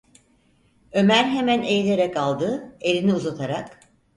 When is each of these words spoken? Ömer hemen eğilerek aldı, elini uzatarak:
Ömer 0.91 1.23
hemen 1.23 1.61
eğilerek 1.61 2.17
aldı, 2.17 2.77
elini 2.81 3.13
uzatarak: 3.13 3.79